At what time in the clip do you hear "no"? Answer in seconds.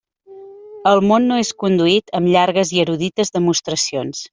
1.33-1.39